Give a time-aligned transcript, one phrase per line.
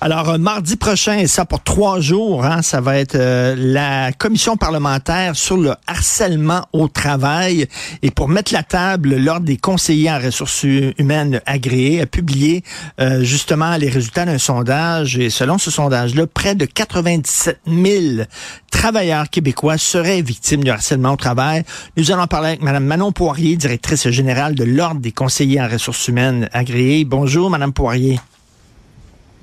[0.00, 4.12] Alors, euh, mardi prochain, et ça pour trois jours, hein, ça va être euh, la
[4.12, 7.66] commission parlementaire sur le harcèlement au travail.
[8.02, 12.64] Et pour mettre la table, l'Ordre des conseillers en ressources humaines agréés a publié
[13.00, 15.16] euh, justement les résultats d'un sondage.
[15.18, 18.24] Et selon ce sondage-là, près de 97 000
[18.70, 21.62] travailleurs québécois seraient victimes du harcèlement au travail.
[21.96, 26.08] Nous allons parler avec Mme Manon Poirier, directrice générale de l'Ordre des conseillers en ressources
[26.08, 27.04] humaines agréés.
[27.04, 28.18] Bonjour, Mme Poirier.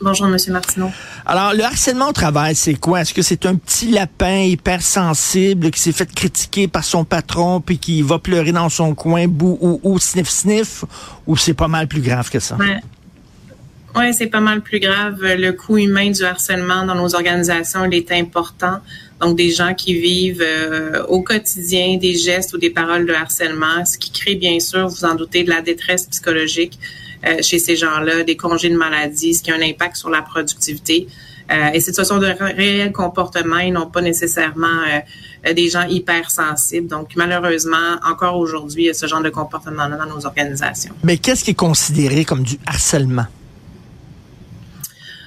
[0.00, 0.36] Bonjour, M.
[0.48, 0.90] Martineau.
[1.24, 3.00] Alors, le harcèlement au travail, c'est quoi?
[3.00, 7.78] Est-ce que c'est un petit lapin hypersensible qui s'est fait critiquer par son patron puis
[7.78, 10.84] qui va pleurer dans son coin, bou ou, ou sniff sniff,
[11.26, 12.56] ou c'est pas mal plus grave que ça?
[12.56, 12.80] Ouais.
[13.96, 15.16] Oui, c'est pas mal plus grave.
[15.22, 18.80] Le coût humain du harcèlement dans nos organisations, il est important.
[19.22, 23.86] Donc, des gens qui vivent euh, au quotidien des gestes ou des paroles de harcèlement,
[23.86, 26.78] ce qui crée bien sûr, vous en doutez, de la détresse psychologique.
[27.24, 30.22] Euh, chez ces gens-là, des congés de maladie, ce qui a un impact sur la
[30.22, 31.08] productivité.
[31.50, 34.82] Euh, et ce sont de réels comportements et non pas nécessairement
[35.46, 36.88] euh, des gens hypersensibles.
[36.88, 40.92] Donc, malheureusement, encore aujourd'hui, il y a ce genre de comportement-là dans nos organisations.
[41.04, 43.26] Mais qu'est-ce qui est considéré comme du harcèlement?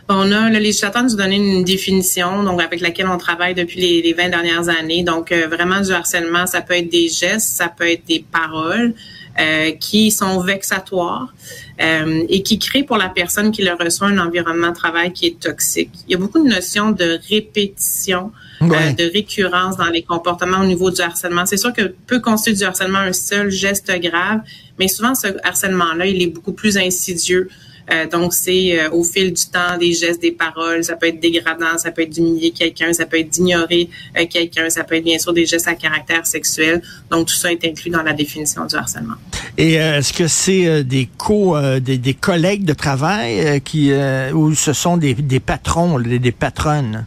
[0.10, 3.80] On a, le législateur nous a donné une définition, donc avec laquelle on travaille depuis
[3.80, 5.04] les, les 20 dernières années.
[5.04, 8.96] Donc, vraiment, du harcèlement, ça peut être des gestes, ça peut être des paroles,
[9.40, 11.34] euh, qui sont vexatoires
[11.82, 15.28] euh, et qui créent pour la personne qui le reçoit un environnement de travail qui
[15.28, 15.92] est toxique.
[16.08, 20.66] Il y a beaucoup de notions de répétition, euh, de récurrence dans les comportements au
[20.66, 21.46] niveau du harcèlement.
[21.46, 24.42] C'est sûr que peut constituer du harcèlement un seul geste grave,
[24.78, 27.48] mais souvent ce harcèlement-là, il est beaucoup plus insidieux.
[27.92, 30.84] Euh, donc, c'est euh, au fil du temps des gestes, des paroles.
[30.84, 34.70] Ça peut être dégradant, ça peut être d'humilier quelqu'un, ça peut être d'ignorer euh, quelqu'un,
[34.70, 36.82] ça peut être bien sûr des gestes à caractère sexuel.
[37.10, 39.16] Donc, tout ça est inclus dans la définition du harcèlement.
[39.58, 43.92] Et est-ce que c'est des co, des, des, collègues de travail qui,
[44.34, 47.06] ou ce sont des, des patrons, des patronnes?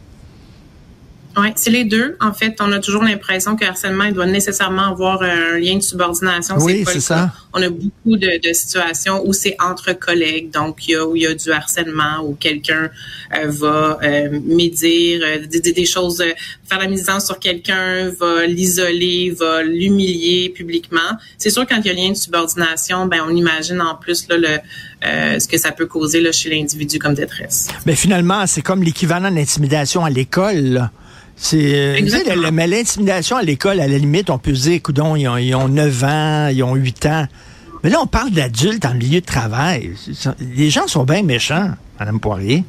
[1.37, 2.15] Oui, c'est les deux.
[2.21, 5.77] En fait, on a toujours l'impression que le harcèlement il doit nécessairement avoir un lien
[5.77, 6.57] de subordination.
[6.59, 7.31] Oui, c'est ça.
[7.53, 10.51] On a beaucoup de, de situations où c'est entre collègues.
[10.51, 12.89] Donc, il y a, où il y a du harcèlement, où quelqu'un
[13.35, 16.31] euh, va euh, médire, euh, des, des, choses, euh,
[16.69, 20.99] faire la mise en sur quelqu'un, va l'isoler, va l'humilier publiquement.
[21.37, 24.27] C'est sûr, quand il y a un lien de subordination, ben on imagine en plus
[24.29, 24.59] là, le,
[25.05, 27.67] euh, ce que ça peut causer là, chez l'individu comme détresse.
[27.85, 30.89] Mais finalement, c'est comme l'équivalent d'intimidation à l'école.
[31.43, 35.27] C'est euh, mais l'intimidation à l'école, à la limite, on peut se dire, coudon, ils
[35.27, 37.27] ont, ils ont 9 ans, ils ont 8 ans.
[37.83, 39.91] Mais là, on parle d'adultes en milieu de travail.
[40.39, 42.63] Les gens sont bien méchants, Madame Poirier.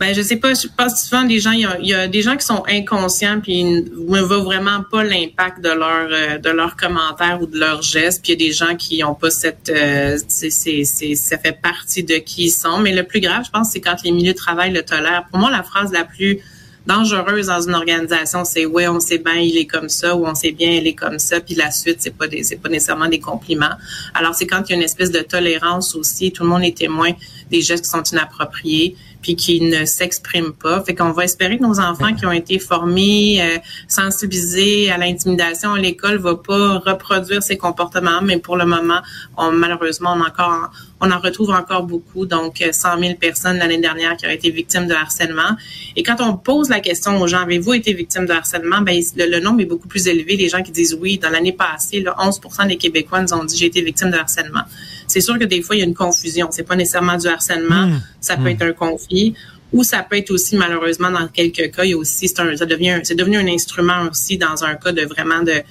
[0.00, 2.08] Ben, je sais pas, je pense souvent des gens, il y, a, il y a,
[2.08, 6.50] des gens qui sont inconscients puis ne voient vraiment pas l'impact de leur euh, de
[6.50, 8.20] leurs commentaires ou de leurs gestes.
[8.20, 11.56] Puis il y a des gens qui ont pas cette, euh, c'est, c'est, ça fait
[11.62, 12.80] partie de qui ils sont.
[12.80, 15.26] Mais le plus grave, je pense, c'est quand les milieux de travail le tolèrent.
[15.30, 16.40] Pour moi, la phrase la plus
[16.86, 20.34] dangereuse dans une organisation, c'est oui, on sait bien, il est comme ça, ou on
[20.34, 23.08] sait bien, elle est comme ça, puis la suite, c'est pas des, c'est pas nécessairement
[23.08, 23.74] des compliments.
[24.12, 26.76] Alors c'est quand il y a une espèce de tolérance aussi, tout le monde est
[26.76, 27.12] témoin
[27.50, 30.82] des gestes qui sont inappropriés, puis qui ne s'expriment pas.
[30.84, 33.56] Fait qu'on va espérer que nos enfants qui ont été formés, euh,
[33.88, 39.00] sensibilisés à l'intimidation à l'école, vont pas reproduire ces comportements, mais pour le moment,
[39.38, 40.70] on, malheureusement, on encore
[41.00, 44.50] on en retrouve encore beaucoup, donc 100 euh, 000 personnes l'année dernière qui ont été
[44.50, 45.56] victimes de harcèlement.
[45.96, 49.40] Et quand on pose la question aux gens, avez-vous été victime de harcèlement, ben, le,
[49.40, 50.36] nombre est beaucoup plus élevé.
[50.36, 53.56] Les gens qui disent oui, dans l'année passée, là, 11 des Québécois nous ont dit
[53.56, 54.62] j'ai été victime de harcèlement.
[55.06, 56.48] C'est sûr que des fois, il y a une confusion.
[56.50, 58.02] C'est pas nécessairement du harcèlement, mmh.
[58.20, 58.48] ça peut mmh.
[58.48, 59.34] être un conflit
[59.74, 62.56] ou ça peut être aussi malheureusement dans quelques cas, il y a aussi c'est un,
[62.56, 65.64] ça devient c'est devenu un instrument aussi dans un cas de vraiment de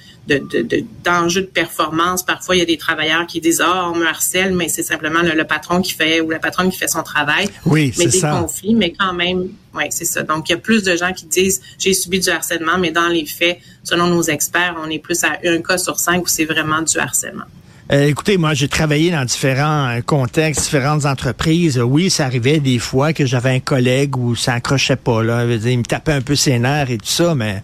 [1.04, 2.22] d'enjeu de, de, de, performance.
[2.22, 5.20] Parfois, il y a des travailleurs qui disent ah on me harcèle, mais c'est simplement
[5.22, 7.48] le, patron qui fait ou la patronne qui fait son travail.
[7.64, 8.30] Oui, mais des ça.
[8.30, 10.22] conflits, mais quand même, oui, c'est ça.
[10.22, 13.08] Donc il y a plus de gens qui disent j'ai subi du harcèlement, mais dans
[13.08, 16.44] les faits, selon nos experts, on est plus à un cas sur cinq où c'est
[16.44, 17.46] vraiment du harcèlement.
[17.92, 21.78] Euh, écoutez, moi, j'ai travaillé dans différents euh, contextes, différentes entreprises.
[21.78, 25.22] Oui, ça arrivait des fois que j'avais un collègue où ça accrochait pas.
[25.22, 25.44] Là.
[25.44, 27.62] il me tapait un peu ses nerfs et tout ça, mais,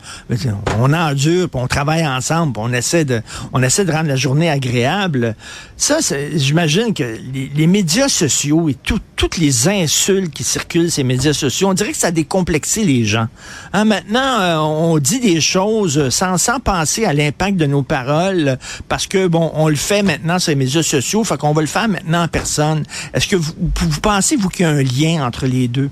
[0.78, 3.22] on endure, puis on travaille ensemble, on essaie de,
[3.54, 5.34] on essaie de rendre la journée agréable.
[5.78, 6.00] Ça,
[6.34, 11.74] j'imagine que les, médias sociaux et toutes les insultes qui circulent ces médias sociaux, on
[11.74, 13.28] dirait que ça a décomplexé les gens.
[13.72, 18.58] Hein, maintenant, euh, on dit des choses sans, sans penser à l'impact de nos paroles,
[18.88, 21.66] parce que bon, on le fait maintenant sur les médias sociaux, fait qu'on va le
[21.66, 22.84] faire maintenant en personne.
[23.14, 25.90] Est-ce que vous, pensez, vous, qu'il y a un lien entre les deux?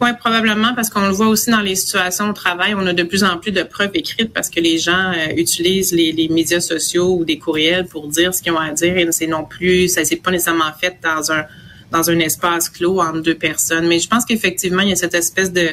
[0.00, 2.74] Oui, probablement, parce qu'on le voit aussi dans les situations de travail.
[2.74, 5.92] On a de plus en plus de preuves écrites parce que les gens euh, utilisent
[5.92, 9.26] les, médias sociaux ou des courriels pour dire ce qu'ils ont à dire et c'est
[9.26, 11.44] non plus, ça s'est pas nécessairement fait dans un
[11.92, 13.86] dans un espace clos entre deux personnes.
[13.86, 15.70] Mais je pense qu'effectivement, il y a cette espèce de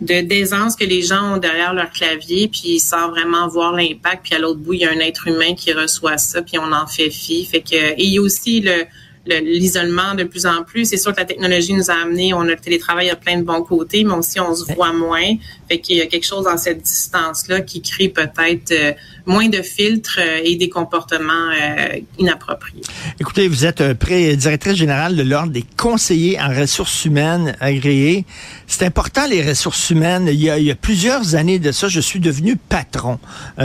[0.00, 4.24] de d'aisance que les gens ont derrière leur clavier, puis sans vraiment voir l'impact.
[4.24, 6.72] Puis à l'autre bout, il y a un être humain qui reçoit ça, puis on
[6.72, 7.44] en fait fi.
[7.44, 8.84] Fait que et il y a aussi le
[9.26, 10.86] l'isolement de plus en plus.
[10.86, 13.44] C'est sûr que la technologie nous a amené, on a le télétravail a plein de
[13.44, 15.34] bons côtés, mais aussi on se voit moins.
[15.68, 18.92] Fait qu'il y a quelque chose dans cette distance-là qui crée peut-être euh,
[19.30, 22.82] moins de filtres euh, et des comportements euh, inappropriés.
[23.20, 28.24] Écoutez, vous êtes pré directrice générale de l'Ordre des conseillers en ressources humaines agréés.
[28.66, 30.28] C'est important, les ressources humaines.
[30.28, 33.18] Il y, a, plusieurs années de ça, je suis devenu patron.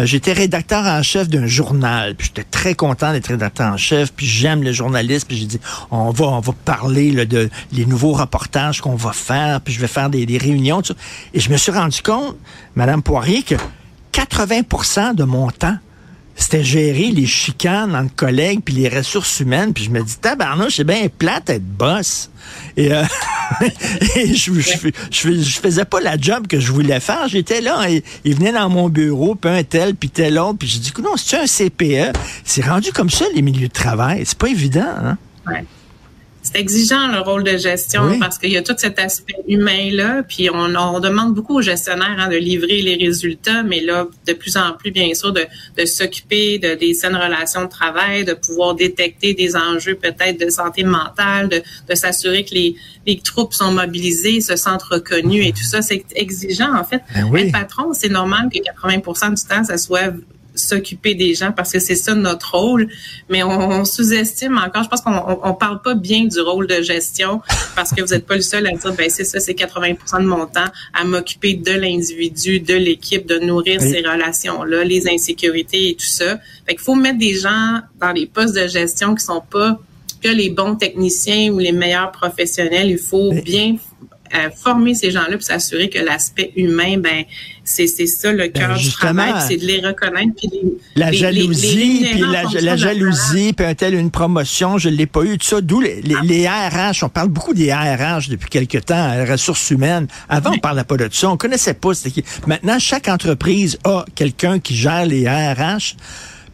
[0.04, 4.26] J'étais rédacteur en chef d'un journal, puis j'étais très content d'être rédacteur en chef, puis
[4.26, 5.60] j'aime le journalisme, puis j'ai dit,
[5.92, 9.80] on va, on va parler là, de les nouveaux reportages qu'on va faire, puis je
[9.80, 10.82] vais faire des, réunions.
[11.34, 12.36] Et je me suis rendu compte,
[12.76, 13.56] Madame Poirier, que
[14.16, 15.78] 80% de mon temps,
[16.38, 19.74] c'était gérer les chicanes entre collègues puis les ressources humaines.
[19.74, 22.30] Puis je me dis, tabarnouche, c'est bien plate être boss.
[22.78, 23.04] Et, euh,
[24.16, 24.52] je,
[25.12, 27.28] je, faisais pas la job que je voulais faire.
[27.28, 30.60] J'étais là, et, il venait dans mon bureau, puis un tel, puis tel autre.
[30.60, 32.18] Puis je dis, non, c'est un CPE.
[32.46, 34.24] C'est rendu comme ça, les milieux de travail.
[34.26, 35.18] C'est pas évident, hein?
[36.46, 40.22] C'est exigeant le rôle de gestion parce qu'il y a tout cet aspect humain là,
[40.24, 44.34] puis on, on demande beaucoup aux gestionnaires hein, de livrer les résultats, mais là de
[44.34, 45.46] plus en plus bien sûr de,
[45.78, 50.50] de s'occuper de des saines relations de travail, de pouvoir détecter des enjeux peut-être de
[50.50, 52.76] santé mentale, de, de s'assurer que les,
[53.08, 57.02] les troupes sont mobilisées, se sentent reconnues et tout ça, c'est exigeant en fait.
[57.16, 60.14] Ben Être patron, c'est normal que 80% du temps ça soit
[60.56, 62.88] s'occuper des gens parce que c'est ça notre rôle.
[63.30, 64.84] Mais on, sous-estime encore.
[64.84, 67.42] Je pense qu'on on, parle pas bien du rôle de gestion
[67.76, 70.28] parce que vous n'êtes pas le seul à dire ben c'est ça, c'est 80% de
[70.28, 75.96] mon temps à m'occuper de l'individu, de l'équipe, de nourrir ces relations-là, les insécurités et
[75.96, 76.40] tout ça.
[76.66, 79.80] Fait qu'il faut mettre des gens dans les postes de gestion qui sont pas
[80.22, 82.90] que les bons techniciens ou les meilleurs professionnels.
[82.90, 83.76] Il faut bien
[84.56, 87.24] former ces gens-là pour s'assurer que l'aspect humain, ben
[87.64, 90.50] c'est ça le ben, cœur du travail, c'est de les reconnaître puis
[90.96, 92.22] la jalousie, puis
[92.62, 95.62] la, jalousie, puis un tel une promotion, je l'ai pas eu tout ça.
[95.62, 100.08] D'où les, les, RH, on parle beaucoup des RH depuis quelque temps, les ressources humaines.
[100.30, 101.92] Avant, on parlait pas de ça, on connaissait pas.
[102.46, 105.96] Maintenant, chaque entreprise a quelqu'un qui gère les RH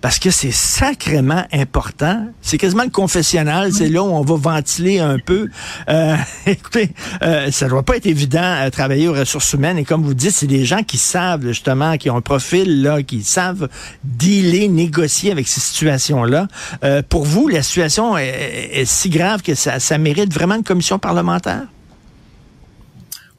[0.02, 2.28] parce que c'est sacrément important.
[2.42, 5.48] C'est quasiment le confessionnal, c'est là où on va ventiler un peu.
[5.90, 6.16] Euh,
[6.48, 6.90] écoutez,
[7.22, 10.32] euh, ça doit pas être évident à travailler aux ressources humaines et comme vous dites,
[10.32, 13.70] c'est des gens qui savent justement, qui ont un profil là, qui savent
[14.04, 16.48] dealer, négocier avec ces situations-là.
[16.84, 20.98] Euh, pour vous, la situation est, si grave que ça, ça mérite vraiment une commission
[20.98, 21.64] parlementaire?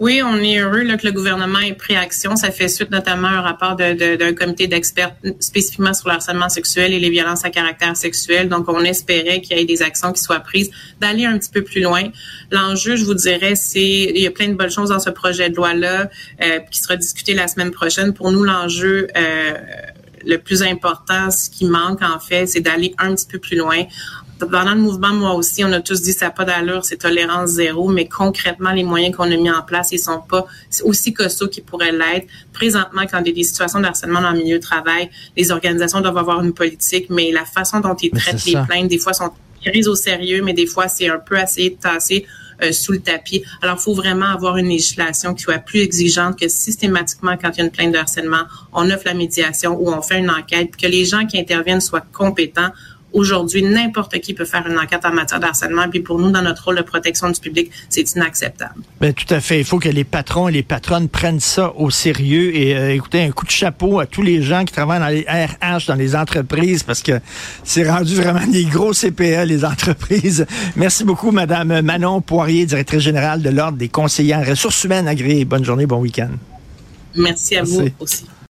[0.03, 2.35] Oui, on est heureux que le gouvernement ait pris action.
[2.35, 6.93] Ça fait suite notamment à un rapport d'un comité d'experts spécifiquement sur le harcèlement sexuel
[6.93, 8.49] et les violences à caractère sexuel.
[8.49, 11.63] Donc, on espérait qu'il y ait des actions qui soient prises, d'aller un petit peu
[11.63, 12.03] plus loin.
[12.51, 15.51] L'enjeu, je vous dirais, c'est il y a plein de bonnes choses dans ce projet
[15.51, 16.11] de loi-là
[16.43, 18.13] euh, qui sera discuté la semaine prochaine.
[18.13, 19.53] Pour nous, l'enjeu euh,
[20.27, 23.85] le plus important, ce qui manque en fait, c'est d'aller un petit peu plus loin
[24.47, 27.51] pendant le mouvement, moi aussi, on a tous dit ça n'a pas d'allure, c'est tolérance
[27.51, 30.47] zéro, mais concrètement, les moyens qu'on a mis en place, ils sont pas
[30.83, 32.27] aussi costauds qu'ils pourraient l'être.
[32.53, 35.51] Présentement, quand il y a des situations de harcèlement dans le milieu de travail, les
[35.51, 39.13] organisations doivent avoir une politique, mais la façon dont ils traitent les plaintes, des fois,
[39.13, 39.31] sont
[39.65, 42.27] prises au sérieux, mais des fois, c'est un peu assez de tasser
[42.63, 43.43] euh, sous le tapis.
[43.61, 47.59] Alors, il faut vraiment avoir une législation qui soit plus exigeante que systématiquement, quand il
[47.59, 50.77] y a une plainte de harcèlement, on offre la médiation ou on fait une enquête,
[50.77, 52.71] que les gens qui interviennent soient compétents
[53.13, 55.89] Aujourd'hui, n'importe qui peut faire une enquête en matière d'harcèlement.
[55.89, 58.75] Puis pour nous, dans notre rôle de protection du public, c'est inacceptable.
[59.01, 59.59] Ben, tout à fait.
[59.59, 62.55] Il faut que les patrons et les patronnes prennent ça au sérieux.
[62.55, 65.23] Et euh, écoutez, un coup de chapeau à tous les gens qui travaillent dans les
[65.23, 67.21] RH, dans les entreprises, parce que
[67.65, 70.47] c'est rendu vraiment des gros CPE, les entreprises.
[70.77, 75.45] Merci beaucoup, Madame Manon Poirier, directrice générale de l'Ordre des conseillers en ressources humaines agréées.
[75.45, 76.31] Bonne journée, bon week-end.
[77.15, 78.25] Merci à vous aussi.